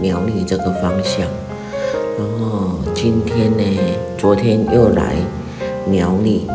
[0.00, 1.26] 苗栗这个方向。
[2.18, 3.64] 然后今天呢，
[4.16, 5.14] 昨天又来
[5.86, 6.46] 苗栗。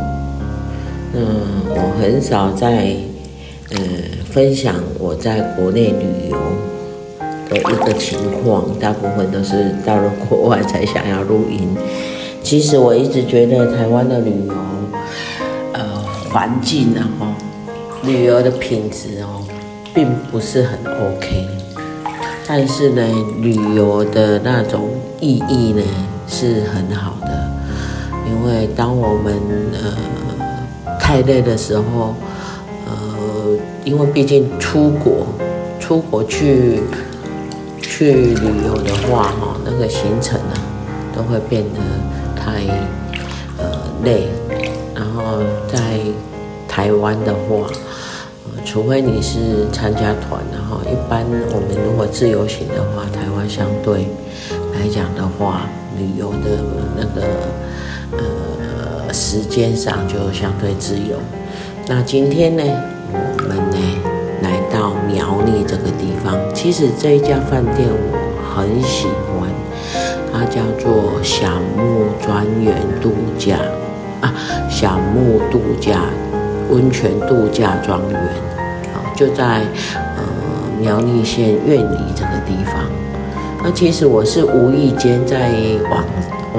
[1.14, 1.26] 嗯，
[1.70, 2.96] 我很少在
[3.72, 3.78] 呃
[4.26, 6.38] 分享我在国内旅游
[7.50, 11.68] 的一个情况，大部分都是到了国外才想要录音。
[12.42, 14.54] 其实我一直觉得台湾的旅游，
[15.74, 15.84] 呃，
[16.32, 17.28] 环境然后
[18.04, 19.44] 旅游的品质哦，
[19.94, 21.61] 并不是很 OK。
[22.54, 23.02] 但是呢，
[23.40, 24.90] 旅游的那种
[25.22, 25.82] 意义呢
[26.28, 27.50] 是很好的，
[28.28, 29.34] 因为当我们
[29.72, 32.14] 呃太累的时候，
[32.86, 35.26] 呃，因为毕竟出国
[35.80, 36.82] 出国去
[37.82, 40.56] 去旅游的话，哈，那个行程呢
[41.16, 41.80] 都会变得
[42.36, 42.66] 太
[43.60, 43.66] 呃
[44.04, 44.28] 累，
[44.94, 45.38] 然后
[45.72, 45.80] 在
[46.68, 47.66] 台湾的话。
[48.64, 54.08] 除非你是参加团，然一般我们如果自由行的话，台湾相对
[54.74, 55.62] 来讲的话，
[55.98, 56.64] 旅游的
[56.96, 57.22] 那个
[58.18, 61.18] 呃时间上就相对自由。
[61.88, 62.64] 那今天呢，
[63.12, 63.78] 我们呢
[64.42, 68.18] 来到苗栗这个地方，其实这一家饭店我
[68.56, 69.50] 很喜欢，
[70.32, 73.58] 它叫做小木庄园度假
[74.22, 74.34] 啊，
[74.70, 76.04] 小木度假
[76.70, 78.20] 温泉度假庄园。
[79.14, 79.62] 就在
[80.82, 82.74] 苗栗县苑里这个地方，
[83.64, 85.52] 那其实我是无意间在
[85.92, 86.04] 网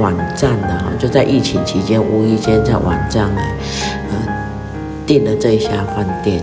[0.00, 3.42] 网站的哈，就在疫情期间无意间在网站呢，
[4.10, 4.16] 呃
[5.04, 6.40] 订了这一家饭店，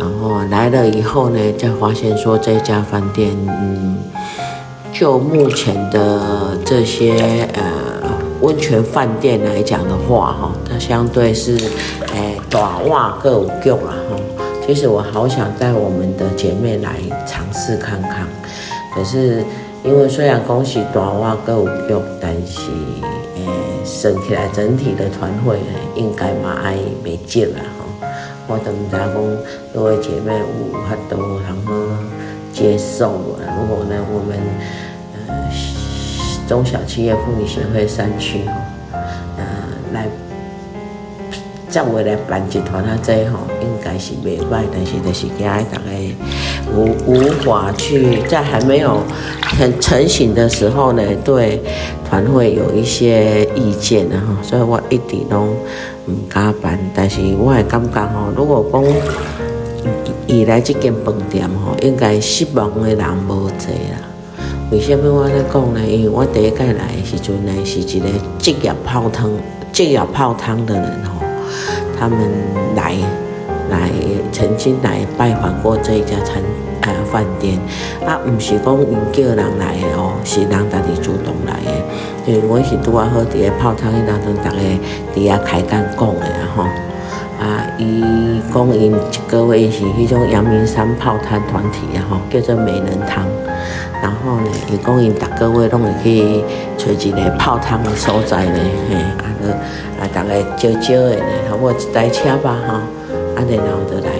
[0.00, 3.96] 然后来了以后呢，就发现说这家饭店，嗯，
[4.92, 7.62] 就目前的这些呃
[8.40, 11.56] 温泉饭店来讲的话哈，它相对是
[12.12, 14.16] 诶大碗阁有脚啦哈。
[14.66, 18.26] 其实我好想带我们的姐妹来尝试看看，
[18.92, 19.44] 可是
[19.84, 22.72] 因为虽然恭喜短袜歌舞剧，但是
[23.36, 23.46] 诶，
[23.84, 28.08] 算起来整体的团费呢，应该嘛爱没劲啦哈。
[28.48, 29.08] 我都唔知讲
[29.72, 30.46] 各位姐妹有
[30.82, 31.72] 法度然后
[32.52, 33.46] 接受啊。
[33.60, 34.36] 如果呢，我们
[35.14, 35.48] 呃
[36.48, 38.52] 中小企业妇女协会山区哈，
[39.36, 39.44] 呃
[39.92, 40.08] 来。
[41.68, 45.80] 这样来办集团啊，这吼应该是袂歹，但是就是惊大家
[46.74, 49.00] 无无法去在还没有
[49.42, 51.60] 很成型的时候呢，对
[52.08, 55.40] 团会有一些意见的哈，所以我一直都
[56.06, 56.78] 唔敢办。
[56.94, 58.84] 但是我也感觉吼，如果讲
[60.26, 62.98] 以来这间饭店吼，应该失望的人
[63.28, 63.98] 无济啦。
[64.70, 65.80] 为什么我咧讲呢？
[65.84, 68.06] 因为我第一届来的时阵呢，是一个
[68.38, 69.30] 职业泡汤、
[69.72, 71.25] 职业泡汤的人吼。
[71.98, 72.18] 他们
[72.74, 72.94] 来
[73.70, 73.90] 来
[74.32, 76.42] 曾经来拜访过这一家餐
[76.82, 77.58] 呃饭店，
[78.06, 81.72] 啊，不是讲因叫人来的哦，是人家己主动来的。
[82.26, 84.58] 因为我是拄啊好伫个泡汤迄当中，大家
[85.14, 86.64] 伫遐开讲讲的吼。
[87.38, 93.24] 啊，伊讲因一个月是迄种阳明山泡汤团体啊吼，叫做美人汤。
[94.02, 96.44] 然后呢，伊讲因逐个月拢会去
[96.76, 98.58] 找一个泡汤的所在呢，
[98.88, 99.52] 嘿，啊个
[100.00, 102.74] 啊大概少少的呢，差不多一台车吧，哈，
[103.34, 104.10] 啊然后就来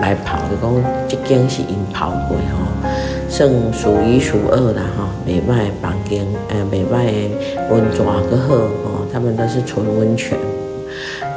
[0.00, 2.88] 来泡，就讲这间是因泡过吼，
[3.28, 7.30] 算数一数二啦，哈，袂歹的房间，呃，袂歹的
[7.70, 10.36] 温泉阁好，哦，他们都是纯温泉，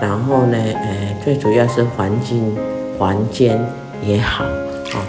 [0.01, 2.55] 然后呢，呃，最主要是环境
[2.99, 3.57] 环境
[4.03, 4.43] 也好。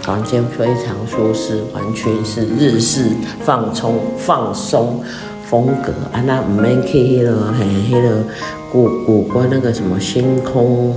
[0.01, 3.11] 房间非常舒适，完全是日式
[3.41, 5.01] 放松放松
[5.45, 6.21] 风格啊！
[6.25, 8.23] 那唔免去迄个嘿，迄个
[8.71, 10.93] 古古关那个什么星空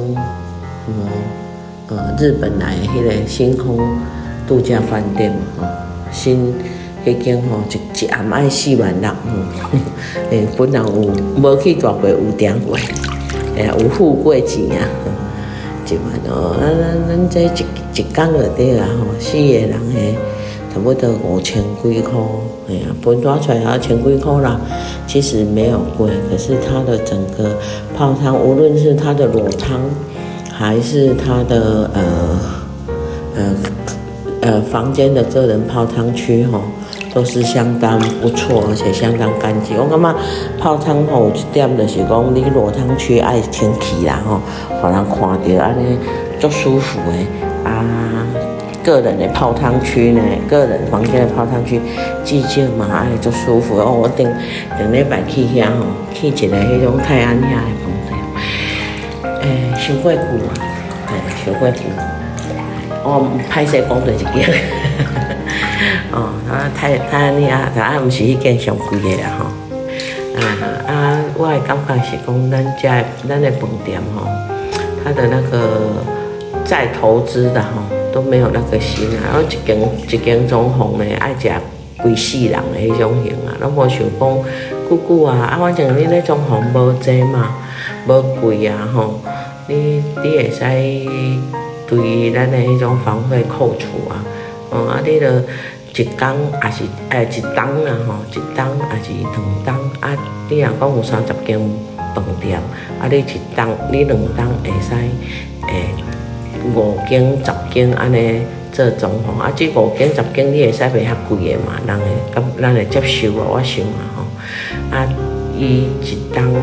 [0.86, 1.08] 什么
[1.88, 3.78] 呃，日本来的迄个星空
[4.46, 5.66] 度假饭店嘛，吼，
[6.12, 6.54] 新
[7.04, 9.10] 迄间吼一一暗爱四万人，
[10.30, 12.76] 诶，本人有无去大过有点过，
[13.56, 14.82] 哎呀，有付过钱啊，
[15.90, 17.66] 一万哦，咱咱咱这一。
[17.92, 20.14] 一讲就对啊吼，四个人诶，
[20.72, 22.12] 差不多五千几块，
[22.68, 24.58] 哎呀，分多出来五千几块啦。
[25.08, 27.50] 其实没有贵，可是它的整个
[27.96, 29.80] 泡汤，无论是它的卤汤，
[30.50, 32.02] 还是它的呃
[33.34, 33.54] 呃
[34.40, 36.62] 呃房间的个人泡汤区吼，
[37.12, 39.76] 都是相当不错，而且相当干净。
[39.76, 40.14] 我感觉
[40.58, 44.40] 泡汤吼有一点就是讲，你裸汤区爱清气啦吼，
[44.82, 45.98] 让人看到安尼
[46.38, 47.84] 足舒服的啊。
[48.82, 51.78] 个人的泡汤区呢，个人房间的泡汤区，
[52.24, 53.92] 寂静嘛，哎，足舒服哦。
[53.92, 54.26] 我顶
[54.78, 55.84] 顶礼拜去遐吼，
[56.14, 60.50] 去一个迄种泰安遐的房间，诶、小贵妇啊，
[61.08, 61.12] 哎，
[61.44, 62.09] 小贵妇。
[63.10, 64.48] 我歹势讲对一间，
[66.12, 69.44] 哦，啊，泰泰安遐，但啊，毋是迄间上贵的啦吼。
[70.40, 70.42] 啊
[70.86, 74.26] 啊，我的感觉是讲，咱家咱的饭店吼，
[75.04, 76.04] 它的那个
[76.64, 77.82] 再投资的吼。
[78.12, 79.38] 都没有那个心啊！
[79.40, 79.78] 一间
[80.08, 81.48] 一间装潢呢，爱食
[82.02, 84.38] 规世人的迄种型啊，拢无想讲
[84.90, 85.36] 久久啊！
[85.52, 87.54] 啊，反正你咧装潢无济嘛，
[88.08, 89.20] 无贵啊吼，
[89.68, 90.64] 你你会使
[91.90, 94.22] 对于咱的迄种房费扣除啊，
[94.70, 95.42] 哦啊，你着
[95.92, 96.26] 一工
[96.62, 100.16] 也是诶一栋啦吼，一栋也是两栋啊，
[100.48, 101.58] 你若讲有三十间
[102.14, 102.60] 饭店，
[103.00, 103.22] 啊，你一
[103.56, 104.94] 栋你两栋会使
[105.66, 105.86] 诶。
[106.74, 111.80] 五间十间安尼做装潢，啊，这五间十间你会使袂遐贵的嘛？
[111.86, 112.04] 人会
[112.34, 115.08] 咁，咱会接受啊，我想啊吼，啊，
[115.56, 116.54] 伊一栋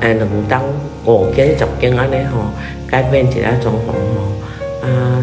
[0.00, 0.60] 诶两栋
[1.04, 2.50] 五间十间安尼吼，
[2.88, 4.32] 改变一下装潢吼，
[4.86, 5.22] 啊，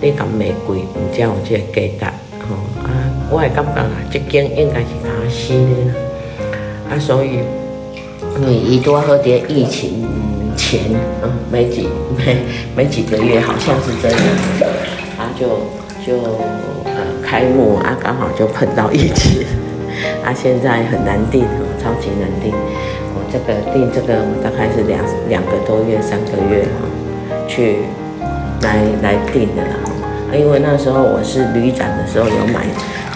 [0.00, 2.90] 你咁袂贵，毋才有这个价格吼，啊，
[3.30, 5.94] 我会感觉啊，这间应该是他新的，
[6.90, 7.38] 啊，所以，
[8.40, 10.06] 因为伊拄好伫疫情。
[10.56, 10.80] 前
[11.20, 12.36] 嗯，没几没
[12.76, 14.18] 没几个月，好像是这样，
[15.18, 15.48] 啊就
[16.06, 16.16] 就
[16.84, 16.94] 呃
[17.24, 19.42] 开幕啊，刚好就碰到疫情，
[20.24, 21.42] 啊现在很难订，
[21.82, 22.54] 超级难订。
[23.14, 26.86] 我这个订这个，我大概是两两个多月、三个月哈，
[27.48, 27.78] 去
[28.64, 29.76] 来来订的啦。
[30.32, 32.66] 因为那时候我是旅展的时候有买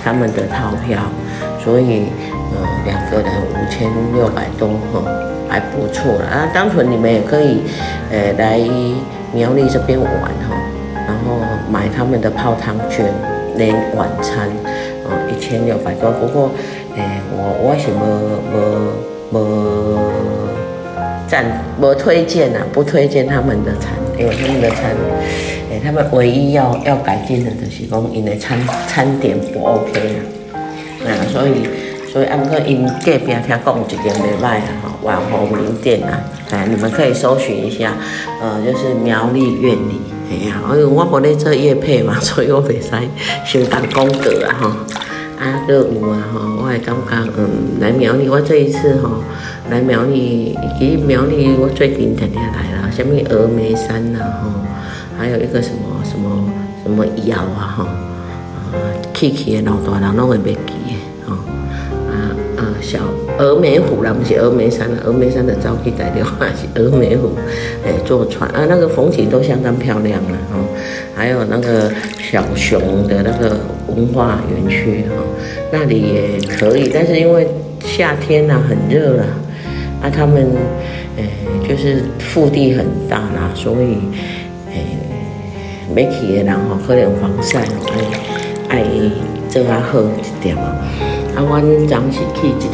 [0.05, 1.01] 他们的套票，
[1.59, 2.07] 所以
[2.55, 5.03] 呃两个人五千六百多哈。
[5.51, 6.47] 还不错了啊！
[6.53, 7.63] 单纯你们也可以，
[8.13, 8.61] 呃，来
[9.33, 10.55] 苗栗这边玩哈，
[10.95, 11.41] 然后
[11.73, 13.07] 买他们的泡汤券，
[13.57, 14.47] 连晚餐，
[15.07, 16.11] 哦，一千六百多。
[16.11, 16.51] 不过，
[16.99, 18.05] 哎，我为什么
[18.53, 18.59] 没
[19.33, 19.99] 没
[21.27, 21.47] 赞
[21.81, 22.67] 不推荐呢、啊？
[22.71, 24.95] 不推荐他们的餐，因为他们的餐，
[25.71, 29.93] 哎，他们唯一要要改进的就是讲，因为餐餐点不 OK
[30.53, 31.69] 啊，啊，所以。
[32.11, 37.93] 所以，啊，毋过因隔壁听讲有一间袂歹啊，吼，网红名店啊，哎，你们可以搜寻一下，
[38.41, 40.01] 呃，就是苗栗苑里，
[40.31, 42.89] 哎呀，因为我无咧做业配嘛， 所以我袂使
[43.61, 44.71] 相当功德啊，吼，
[45.39, 49.23] 啊，个有啊，吼，我也感觉，嗯，来苗栗，我这一次吼，
[49.71, 54.51] 来苗栗，其实苗栗我最近天天来了，什么峨眉山呐，吼，
[55.17, 56.45] 还有一个什么什么
[56.83, 57.95] 什么窑啊，吼，啊，
[59.15, 60.73] 去去的老大人拢会袂记。
[62.81, 63.01] 小
[63.39, 67.33] 峨眉湖啦，不是峨眉山啦，峨眉山的招去带的话是峨眉湖，
[67.85, 70.59] 哎，坐船啊，那个风景都相当漂亮了哈。
[71.15, 73.59] 还有那个小熊的那个
[73.99, 75.17] 文化园区哈，
[75.73, 77.47] 那里也可以，但是因为
[77.81, 79.25] 夏天呐很热了，
[80.01, 80.47] 啊，他们
[81.17, 81.25] 哎
[81.69, 83.99] 就是腹地很大啦，所以
[84.71, 84.79] 哎
[85.93, 87.59] 没去的人哈，喝点防晒
[88.69, 88.85] 爱爱
[89.49, 90.77] 做较好一点嘛。
[91.35, 92.71] 啊，阮当时去一间，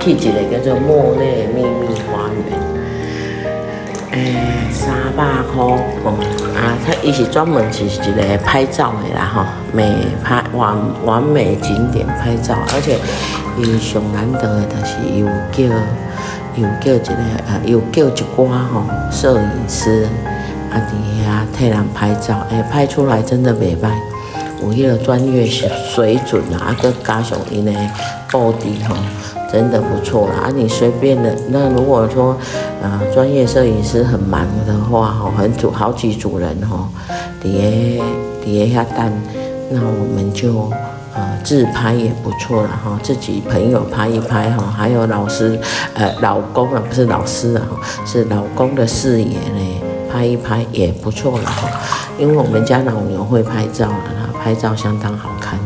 [0.00, 2.58] 去一个叫做莫内秘密花园，
[4.72, 5.62] 三百块
[6.04, 6.18] 哦，
[6.56, 12.98] 啊，它伊是专门是一个拍照的啦吼，美拍完完美景点拍照，而且
[13.58, 15.62] 伊上难得的就是有叫
[16.56, 20.06] 有叫一个呃有叫一挂吼摄影师，
[20.70, 20.92] 啊，伫
[21.24, 23.90] 遐替人拍照，诶、拍出来真的袂歹。
[24.62, 27.72] 有迄个专业水准啊，啊，个加上因的
[28.30, 28.94] 布置吼，
[29.52, 30.44] 真的不错啦。
[30.44, 32.36] 啊，你随便的，那如果说，
[32.82, 36.88] 呃，专业摄影师很忙的话，吼，很组好几组人吼，
[37.40, 38.00] 叠
[38.44, 39.12] 叠一下单，
[39.70, 40.70] 那我们就
[41.14, 45.58] 呃自拍也不错了哈，自己朋友拍一拍哈，还有老师
[45.94, 47.62] 呃老公啊，不是老师啊，
[48.06, 51.68] 是老公的视野呢，拍一拍也不错了哈。
[52.18, 53.94] 因为我们家老牛会拍照了。
[54.42, 55.58] 拍照相当好看，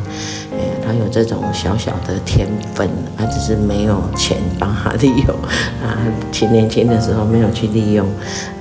[0.98, 5.36] 有这种小小的天分，他只是没有钱帮他利用，
[5.82, 5.98] 啊，
[6.32, 8.06] 挺年轻的时候没有去利用，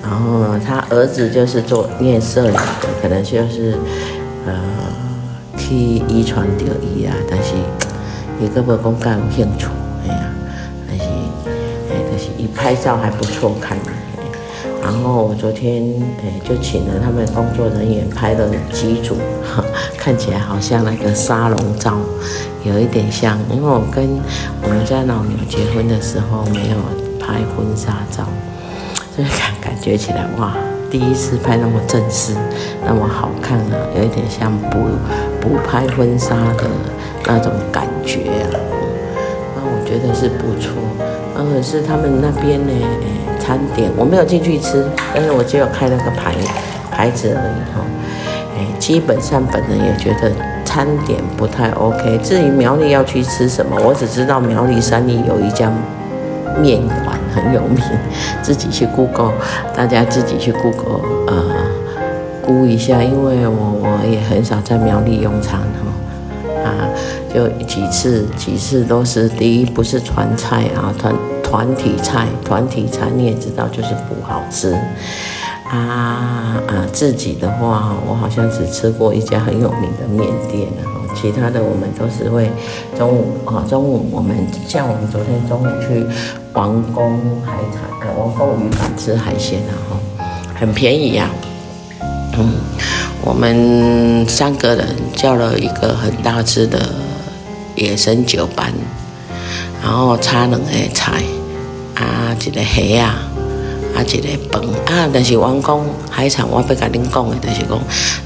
[0.01, 3.77] 然后他儿子就是做念摄影的，可能就是
[4.45, 4.53] 呃
[5.57, 7.53] 去遗传到伊啊，但是
[8.39, 9.67] 伊个无讲介有兴趣，
[10.03, 10.33] 哎呀，
[10.87, 11.05] 但是
[11.89, 13.77] 哎，但是伊拍照还不错看。
[14.93, 15.83] 然后我昨天
[16.21, 19.17] 哎就请了他们工作人员拍了几组，
[19.97, 21.97] 看起来好像那个沙龙照，
[22.63, 24.07] 有一点像，因为我跟
[24.61, 26.77] 我们家老牛结婚的时候没有
[27.19, 28.23] 拍婚纱照，
[29.15, 30.53] 所以感感觉起来哇，
[30.89, 32.33] 第一次拍那么正式，
[32.85, 34.77] 那么好看啊，有一点像不
[35.41, 36.69] 不拍婚纱的
[37.25, 38.55] 那种感觉啊，
[39.55, 40.71] 那我觉得是不错，
[41.35, 42.71] 而是他们那边呢。
[43.43, 46.33] 餐点我没有进去吃，但是我只有开那个牌
[46.89, 47.83] 牌子而已哈。
[48.57, 50.31] 哎，基本上本人也觉得
[50.63, 52.17] 餐点不太 OK。
[52.23, 55.69] 至于苗栗要去吃什么，我只知道苗栗山里有一家
[56.61, 57.83] 面馆很有名，
[58.41, 59.33] 自己去 Google，
[59.75, 61.43] 大家自己去 Google 呃
[62.41, 66.87] 估一下，因为我我也很少在苗栗用餐哈啊，
[67.33, 71.13] 就几次几次都是第一不是传菜啊团。
[71.53, 74.73] 团体菜，团体菜你也知道，就是不好吃
[75.69, 76.81] 啊啊！
[76.91, 80.67] 自己的话，我好像只吃过一家很有名的面店，
[81.13, 82.49] 其他的我们都是会
[82.97, 84.35] 中午啊，中午我们
[84.67, 86.03] 像我们昨天中午去
[86.53, 90.25] 王宫海产，呃，王宫渔港吃海鲜啊，哈，
[90.59, 91.29] 很便宜呀。
[92.35, 92.51] 嗯，
[93.23, 96.79] 我们三个人叫了一个很大只的
[97.75, 98.73] 野生酒班，
[99.83, 101.21] 然后差两个菜。
[101.95, 103.29] 啊，一个虾啊，
[103.95, 107.79] 啊，一个饭啊，但是王功海产，我要甲恁讲的，就是讲，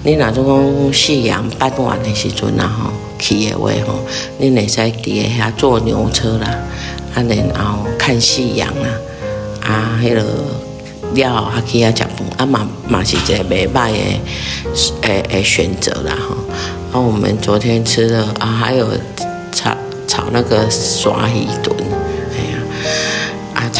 [0.04, 4.00] 你若种讲夕阳傍晚的时阵啊，吼，去的话吼，
[4.40, 6.48] 恁会使伫下遐坐牛车啦，
[7.14, 8.90] 啊，然后看夕阳啦，
[9.62, 10.24] 啊，迄个
[11.14, 13.98] 了后还去遐食饭，啊嘛嘛是一个袂歹的，
[15.02, 16.36] 诶诶选择啦，吼。
[16.94, 18.88] 啊，我们昨天吃了啊，还有
[19.52, 19.76] 炒
[20.08, 21.76] 炒那个刷鱼炖。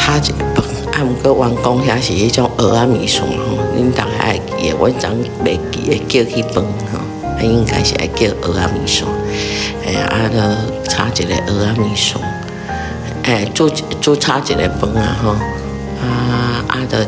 [0.08, 5.10] 差一个饭，啊，毋过王功遐是迄种蚵仔面线吼，恁大家爱记的，我昨
[5.44, 6.98] 袂记的叫去饭吼，
[7.28, 9.06] 啊，应该是爱叫蚵仔面线，
[9.84, 12.16] 哎呀，啊，着差一个蚵仔面线，
[13.24, 13.68] 哎，做
[14.00, 15.30] 做炒一个饭啊吼，
[16.00, 17.06] 啊啊的，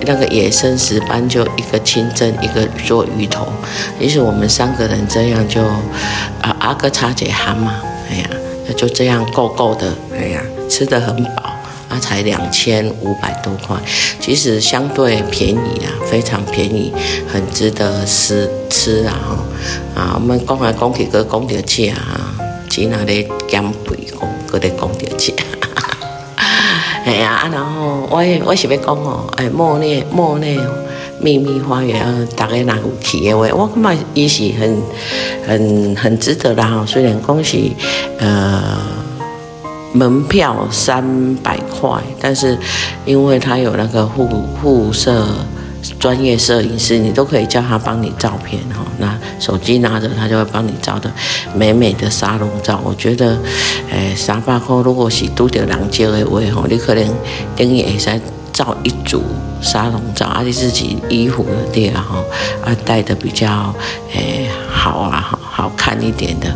[0.00, 3.46] 那个野生石斑就一个清蒸，一个做鱼头，
[4.00, 7.76] 于是我们三个人这样就啊阿哥差一项嘛，
[8.10, 8.30] 哎呀，
[8.66, 11.49] 那就这样够够的，哎呀，吃得很饱。
[11.90, 13.76] 那才两千五百多块，
[14.20, 16.92] 其实相对便宜啊，非常便宜，
[17.26, 19.12] 很值得吃吃啊！
[19.94, 22.32] 啊，我们讲来讲去，搁讲到这啊，
[22.68, 25.34] 只那咧减肥讲，搁咧讲到这，
[27.04, 30.56] 哎呀，然后我我是要讲哦，哎，莫内莫内
[31.20, 34.80] 秘密花园，大家若有去的话，我感觉伊是很
[35.44, 37.58] 很很值得的哈，虽然讲是
[38.20, 38.99] 呃。
[39.92, 42.56] 门票三百块，但是
[43.04, 44.26] 因为他有那个护
[44.60, 45.26] 护摄
[45.98, 48.84] 专业摄影师，你都可以叫他帮你照片哈。
[48.98, 51.10] 那手机拿着，他就会帮你照的
[51.54, 52.80] 美美的沙龙照。
[52.84, 53.36] 我觉得，
[53.90, 57.04] 诶，三百块如果是拄到人招的话吼，你可能
[57.56, 58.20] 等于会使
[58.52, 59.22] 照一组
[59.62, 62.22] 沙龙照，而且自己衣服的店哈，
[62.64, 63.74] 啊带的比较
[64.12, 64.48] 诶
[64.80, 65.38] 好啊好。
[65.52, 66.48] 好看一点的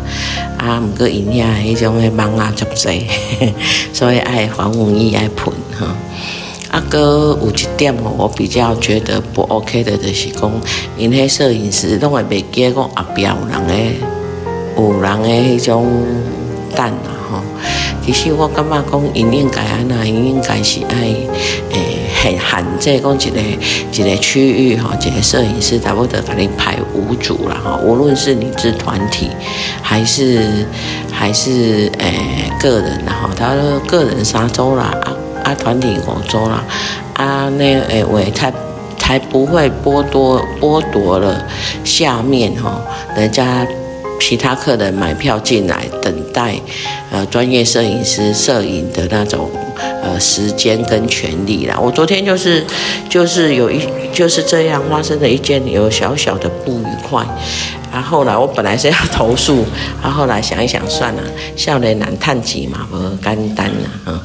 [0.56, 3.06] 啊，毋过伊遐迄种诶网啊足济，
[3.92, 5.94] 所以爱黄文义爱喷哈。
[6.70, 10.50] 啊，哥有一点，我比较觉得不 OK 的，就是讲
[10.96, 13.96] 因迄摄影师拢会袂记讲后壁有人诶，
[14.78, 15.86] 有人诶迄种
[16.74, 17.42] 蛋啊吼。
[18.04, 20.96] 其实我感觉讲应该安那，应该是爱
[21.72, 22.00] 诶。
[22.24, 23.40] 很限制讲一个
[23.92, 27.78] 一个区域哈，一个摄影师差不多给你拍五组了哈。
[27.84, 29.28] 无论是你是团体
[29.82, 30.66] 还是
[31.12, 33.54] 还是诶、个人然后他
[33.86, 35.12] 个人三组啦，啊
[35.44, 36.64] 啊团体五组啦，
[37.12, 38.50] 啊那诶我才
[38.96, 41.46] 才不会剥夺剥夺了
[41.84, 42.80] 下面哈
[43.14, 43.66] 人家
[44.26, 46.54] 其他客人买票进来等待
[47.10, 49.50] 呃专业摄影师摄影的那种。
[50.02, 52.64] 呃，时间跟权利啦，我昨天就是
[53.08, 53.80] 就是有一
[54.12, 57.26] 就是这样发生了一件有小小的不愉快，
[57.92, 59.64] 然后来我本来是要投诉，
[60.00, 61.22] 然后来想一想算了，
[61.56, 64.22] 少年难探几嘛，不简单啦哈。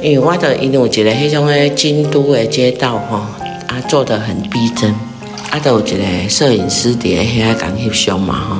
[0.00, 3.30] 因为我的因为我觉得迄种诶京都的街道哈
[3.66, 4.94] 啊做得很逼真，
[5.50, 8.56] 啊都有一个摄影师伫咧遐讲翕相嘛吼，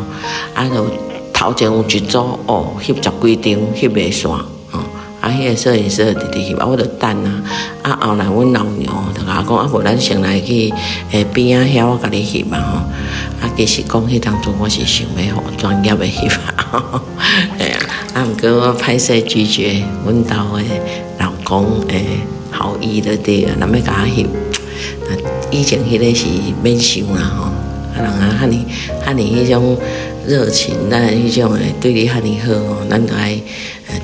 [0.54, 0.86] 啊都
[1.32, 4.40] 头前有一组哦翕十几张翕袂煞。
[5.20, 7.42] 啊，迄个摄影师就直直翕，啊，我就等啊。
[7.82, 10.72] 啊，后来阮老娘就甲我讲，啊，无咱先来去
[11.10, 12.76] 诶边仔遐，我甲你翕嘛吼。
[13.40, 17.02] 啊，其实讲迄当中，我是想要互专业诶翕啊。
[17.58, 17.78] 哎呀，
[18.14, 20.64] 啊，毋过我歹势拒绝阮兜诶
[21.18, 22.20] 老公诶
[22.52, 24.26] 好意的对啊，咱要甲我翕。
[25.50, 26.26] 以前迄个是
[26.62, 28.52] 免想啦吼，啊，人啊，遐尔
[29.04, 29.76] 遐尔迄种
[30.26, 33.40] 热情，咱迄种诶对你遐尔好吼，咱都爱。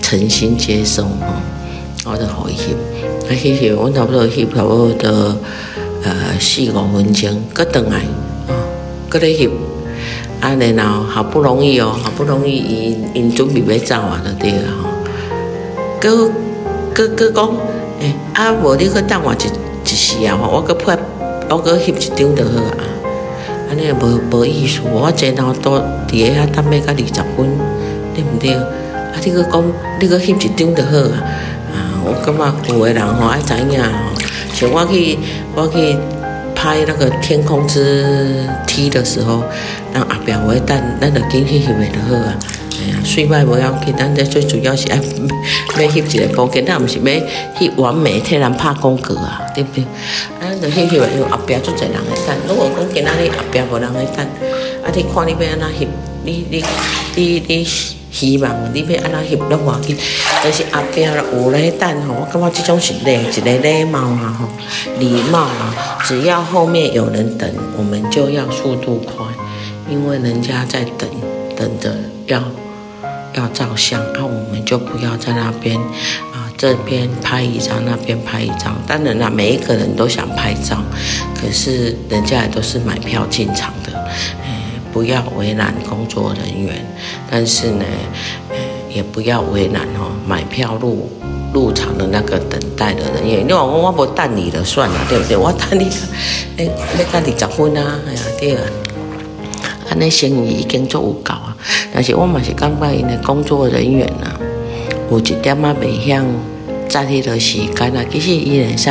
[0.01, 2.73] 诚心接受吼，我就互伊翕，
[3.29, 5.37] 啊翕翕，阮差不多翕差不多
[6.03, 8.01] 呃四五分钟，搁转来，
[8.49, 8.55] 哦，
[9.11, 9.51] 搁咧翕，
[10.41, 14.89] 啊然后好不容易哦，好不容易伊因准备要走啊，就对了吼，
[16.01, 16.31] 搁
[16.95, 17.51] 搁搁讲，
[18.01, 20.99] 诶，啊无你搁等我一一时啊，我搁拍，
[21.51, 22.85] 我搁翕一张就好啊，
[23.71, 25.77] 安尼无无意思，我前后都
[26.09, 27.59] 伫个遐等要到二十分，
[28.15, 28.55] 对毋对？
[28.55, 29.15] 啊！
[29.25, 29.63] 你搁讲，
[30.01, 31.23] 你搁翕一张就好啊！
[31.73, 33.89] 啊，我感觉有个人吼爱知影吼，
[34.53, 35.19] 像我去
[35.55, 35.97] 我去
[36.55, 39.43] 拍那个天空之梯的时候，
[39.93, 42.35] 人后壁有咧等，咱就紧去翕个就好啊！
[42.85, 44.97] 哎呀，水歹无要紧，咱这最主要是爱
[45.77, 47.05] 要翕一个风景，咱毋是要
[47.59, 49.83] 翕完美替人拍广告啊，对不对？
[50.41, 52.37] 啊，咱就翕翕个，因为后壁足侪人会等。
[52.47, 54.25] 如果讲今仔日后壁无人会等，
[54.85, 55.89] 啊，你看你要安怎翕，
[56.25, 56.65] 你你
[57.17, 57.67] 你你。
[58.15, 59.97] 希望你要安怎翕拢无要紧，
[60.41, 64.47] 但是后壁有咧等吼，我感觉这种是礼一个礼貌啊吼，
[65.01, 65.75] 礼貌啊。
[66.05, 69.27] 只要后面有人等，我们就要速度快，
[69.91, 71.09] 因为人家在等，
[71.57, 71.93] 等着
[72.29, 72.41] 要
[73.35, 75.77] 要照相，那、我们就不要在那边
[76.33, 78.77] 啊，这边拍一张，那边拍一张。
[78.87, 80.79] 当然啦，每一个人都想拍照，
[81.41, 83.93] 可是人家也都是买票进场的。
[84.93, 86.87] 不要为难工作人员，
[87.29, 87.85] 但是呢，
[88.89, 91.11] 也不要为难哦，买票入
[91.53, 93.41] 入场的那个等待的人员。
[93.41, 95.37] 因为我我不等你了算了，对不对？
[95.37, 95.91] 我等你，
[96.59, 97.99] 哎，你等你结婚啊？
[98.07, 98.63] 哎呀，对啊，
[99.91, 101.35] 安尼生意已经做有够。
[101.95, 104.35] 但是我嘛是感觉因的工作人员啊，
[105.11, 106.21] 有一点啊未晓
[106.89, 108.91] 在迄个时间啊，其实伊会使，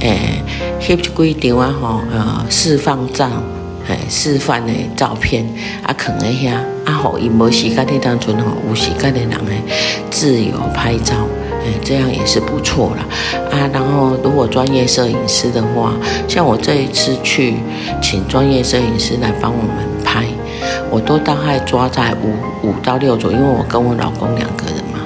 [0.00, 0.42] 诶，
[0.80, 3.28] 翕几张啊吼，呃，释放照。
[3.86, 5.44] 诶，示范的照片
[5.82, 6.54] 啊，放在遐
[6.86, 9.62] 啊，好，伊无时间的当中吼，有时间的人诶，
[10.10, 11.14] 自由拍照，
[11.62, 13.04] 诶，这样也是不错啦。
[13.50, 13.68] 啊。
[13.70, 15.92] 然后，如果专业摄影师的话，
[16.26, 17.56] 像我这一次去
[18.00, 19.76] 请专业摄影师来帮我们，
[20.94, 25.00] 我都大概抓在五五到六组，因为我跟我老公两个人嘛，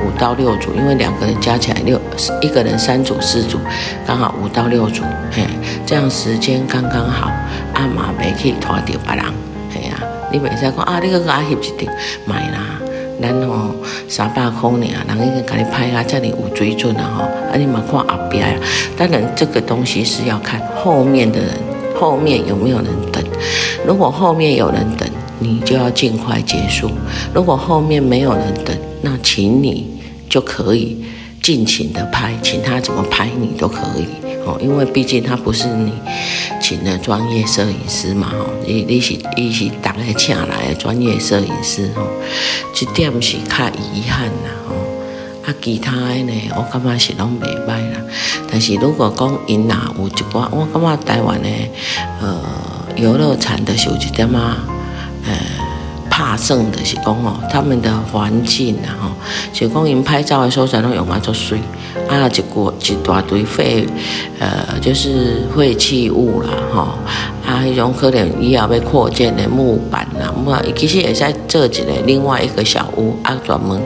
[0.00, 2.00] 五到六组，因为两个人加起来六，
[2.40, 3.58] 一个人三组四组，
[4.06, 5.42] 刚好五到六组，嘿，
[5.84, 7.32] 这样时间刚刚好。
[7.72, 9.24] 啊嘛袂去拖着别人，
[9.72, 9.98] 系啊，
[10.30, 11.94] 你袂使讲啊，你搁甲我翕一张，
[12.24, 12.78] 买啦，
[13.20, 13.74] 咱吼
[14.08, 14.86] 三百块尔，人
[15.18, 18.56] 已经甲你拍啊，这里有水准啊吼，啊你嘛看后边，
[18.96, 21.48] 当然这个东西是要看后面的人，
[21.98, 23.20] 后面有没有人等，
[23.84, 26.88] 如果后面有人等，你就要尽快结束；
[27.34, 29.86] 如果后面没有人等，那请你
[30.28, 31.04] 就可以
[31.42, 34.06] 尽情的拍，请他怎么拍你都可以。
[34.46, 35.90] 哦，因为毕竟他不是你
[36.60, 42.02] 请的专业摄影师嘛，吼，你你是你是大家请来的专业摄影师，吼，
[42.74, 44.74] 这点是较遗憾啦，吼，
[45.46, 48.00] 啊，其他的呢，我感觉是拢袂歹啦，
[48.50, 51.48] 但是如果讲因哪有一寡，我感觉台湾的
[52.20, 52.38] 呃
[52.96, 54.58] 游乐场的有一点啊，
[55.26, 55.32] 呃。
[56.16, 59.10] 怕剩的是讲哦，他们的环境啊，吼，
[59.52, 61.58] 就讲因拍照的时候，才能用啊做水
[62.08, 63.84] 啊，一锅一大堆废，
[64.38, 66.80] 呃，就是废弃物啦，吼，
[67.44, 73.82] 啊，迄种可能以后要扩建的木板啦，木啊，其实也在做一个另外一个小屋啊，专门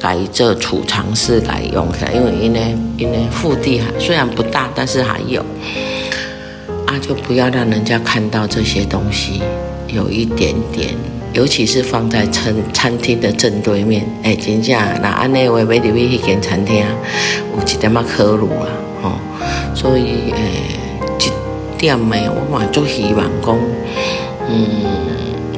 [0.00, 5.44] 改做储藏室来用起来，因为因为因为腹地虽然不大，但是还有，
[6.86, 9.42] 啊，就不要让人家看到这些东西，
[9.96, 10.94] 有一点点。
[11.32, 16.82] 尤其是放在餐餐厅的正对面，哎、欸，真正那安内我没得去那间餐厅，
[17.54, 18.70] 有一点仔可鲁啦，
[19.02, 19.12] 吼，
[19.74, 20.40] 所以诶，
[21.20, 23.58] 一点诶，我嘛就希望讲，
[24.48, 24.64] 嗯，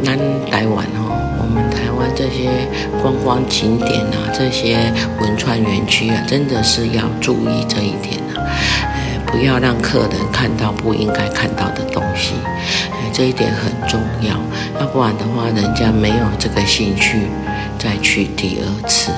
[0.02, 0.18] 咱
[0.50, 2.50] 台湾吼，我们台湾这些
[3.00, 8.18] 观光景点啊，这些文创园区啊，真的是要注意这一点，
[9.30, 12.34] 不要让客人看到不应该看到的东西。
[13.12, 14.36] 这一点很重要，
[14.80, 17.22] 要不然的话，人家没有这个兴趣
[17.76, 19.10] 再去第二次。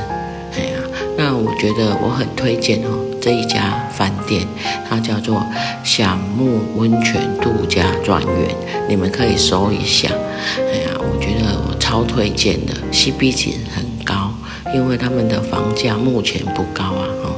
[0.56, 0.78] 哎呀，
[1.18, 4.46] 那我觉得我很推荐哦，这一家饭店，
[4.88, 5.44] 它叫做
[5.84, 8.56] 享沐温泉度假庄园，
[8.88, 10.08] 你们可以搜一下。
[10.56, 14.30] 哎呀，我觉得我超推荐的，CP 值很高，
[14.72, 17.36] 因为他们的房价目前不高啊，哦，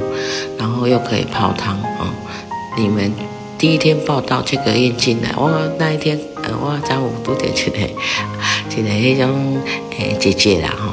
[0.57, 1.77] 然后又可以泡汤。
[2.75, 3.11] 你们
[3.57, 9.61] 第一天报到这个月进来，我那一天呃，我中午拄着一个一个迄种
[9.97, 10.89] 诶姐姐啦吼，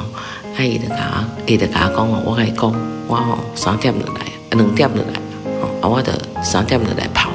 [0.55, 2.73] 啊伊就甲伊就甲我讲哦，我甲伊讲，
[3.07, 5.19] 我吼三点就来，两点就来，
[5.59, 6.11] 吼啊我就
[6.43, 7.29] 三点就来泡，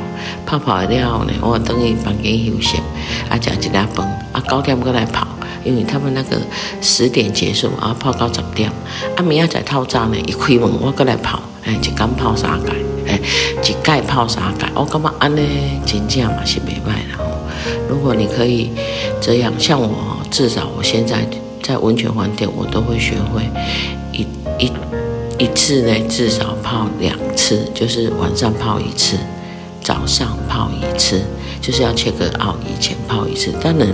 [0.46, 2.78] 泡泡了后呢，我等于房间休息，
[3.28, 5.26] 啊食一粒饭，啊九点过来泡。
[5.64, 6.40] 因为他们那个
[6.80, 8.70] 十点结束啊，泡到十点，
[9.16, 12.72] 啊明仔载透早呢，一开门我过来泡，哎，一缸泡三盖，
[13.08, 13.20] 哎，
[13.64, 17.24] 一盖泡三盖，我感觉安尼真正嘛是袂歹的吼。
[17.88, 18.70] 如果你可以
[19.20, 21.28] 这样，像我，至少我现在
[21.64, 23.42] 在温泉饭店，我都会学会
[24.12, 24.24] 一
[24.64, 24.70] 一
[25.36, 29.16] 一次呢，至少泡两次，就是晚上泡一次，
[29.86, 31.22] 早上泡一次，
[31.60, 32.10] 就是要 check
[32.44, 33.86] out 以前泡一次，当然。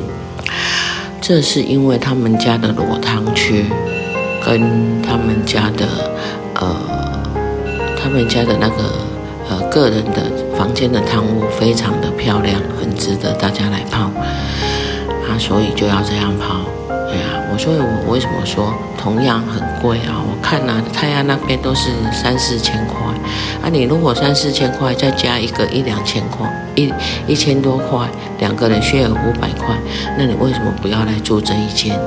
[1.21, 3.67] 这是因为他们家的裸汤区，
[4.43, 5.87] 跟他们家的
[6.55, 6.75] 呃，
[8.03, 8.83] 他们家的那个
[9.51, 14.11] 呃个人的房间的汤屋非常的漂亮，很值得大家来泡
[15.29, 16.63] 啊，所以就要这样泡。
[17.13, 20.17] 对啊，我说我为什么说同样很贵啊？
[20.25, 22.97] 我看啊，泰安那边都是三四千块
[23.63, 23.69] 啊。
[23.71, 26.91] 你如果三四千块再加一个一两千块，一
[27.27, 29.77] 一千多块，两个人需要五百块，
[30.17, 32.01] 那你为什么不要来住这一间？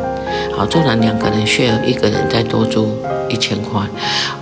[0.57, 2.97] 好，纵然两个人需要一个人再多住
[3.29, 3.83] 一千块，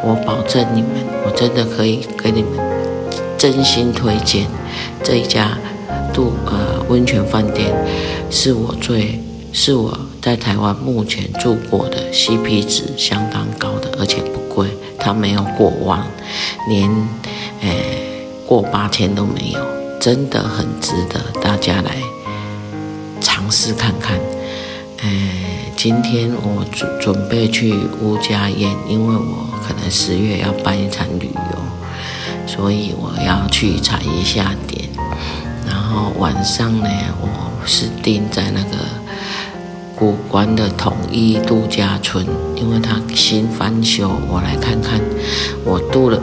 [0.01, 0.91] 我保证你们，
[1.25, 2.51] 我真的可以给你们
[3.37, 4.47] 真心推荐
[5.03, 5.57] 这一家
[6.13, 7.69] 度呃温泉饭店，
[8.29, 9.21] 是我最
[9.51, 9.99] 是我。
[10.23, 16.01] 在台湾目前住过的 CP 值相当高的，而且不贵，它没有过万，
[16.69, 16.89] 连
[17.59, 19.59] 诶、欸、过八千都没有，
[19.99, 21.97] 真的很值得大家来
[23.19, 24.17] 尝试看看。
[25.01, 34.87] 诶、今天我准准备去吴家堰，因为我可能十月要办一场旅游，所以我要去踩一下点。
[35.67, 39.02] 然后晚上呢，我是订在那个。
[40.03, 44.99] 古关的统一度假村，因为它新翻修，我来看看。
[45.63, 46.19] 我度了，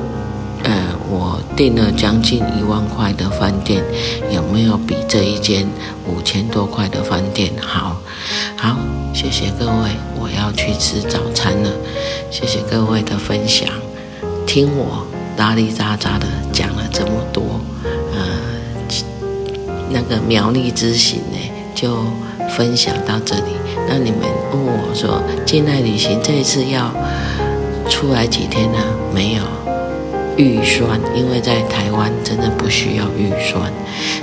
[0.64, 0.70] 呃，
[1.08, 3.82] 我订了将近一万块的饭店，
[4.30, 5.66] 有没有比这一间
[6.06, 7.96] 五千多块的饭店好？
[8.58, 8.76] 好，
[9.14, 11.70] 谢谢各位，我要去吃早餐了。
[12.30, 13.66] 谢谢各位的分享，
[14.46, 15.06] 听我
[15.38, 17.58] 拉里杂杂的讲了这么多，
[18.12, 18.20] 呃，
[19.88, 21.38] 那个苗栗之行呢，
[21.74, 22.04] 就
[22.50, 23.56] 分享到这里。
[23.92, 24.20] 那你们
[24.52, 26.94] 问我说，境内旅行这一次要
[27.88, 28.78] 出来几天呢？
[29.12, 29.42] 没有
[30.36, 33.68] 预算，因为在台湾真的不需要预算，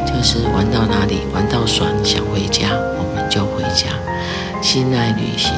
[0.06, 3.91] 就是玩到哪里玩到爽，想回家我们就回家。
[4.62, 5.53] 境内旅行，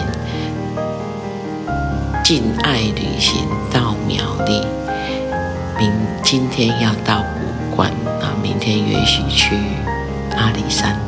[2.24, 4.66] 境爱旅行到苗栗，
[5.78, 5.92] 明
[6.24, 7.92] 今天要到古关，
[8.24, 9.56] 啊，明天也许去
[10.36, 11.00] 阿里山。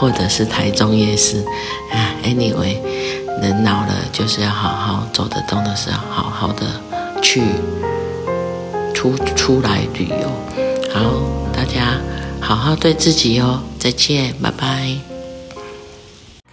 [0.00, 1.44] 或者是台中夜市，
[1.92, 2.78] 啊，anyway，
[3.42, 6.62] 人老了就是要好好走得动的时候，好好的
[7.20, 7.42] 去
[8.94, 10.30] 出出来旅游。
[10.90, 11.02] 好，
[11.52, 12.00] 大家
[12.40, 14.96] 好好对自己哦，再见，拜拜。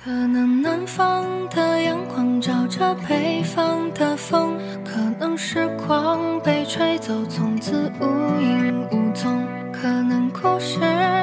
[0.03, 8.05] 可能南方的阳光照着北方的风，可能时光被吹走，从此无
[8.41, 10.79] 影无踪，可能故事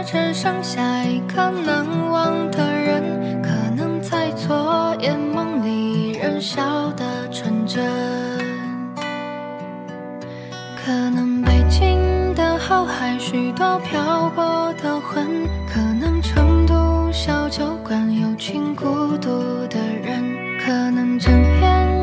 [0.06, 7.84] 只剩下一个难忘的人，可能在昨夜梦里仍笑得纯真，
[10.84, 15.26] 可能北京的后海许多漂泊的魂，
[15.68, 20.24] 可能成都小酒馆有群孤独的人，
[20.58, 21.93] 可能枕边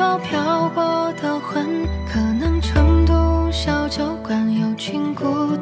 [0.00, 5.54] 到漂泊的魂可能成都小酒馆有群孤